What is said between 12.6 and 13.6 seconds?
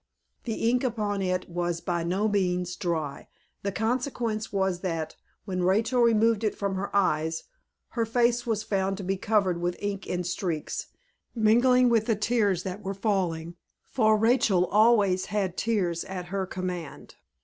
that were falling,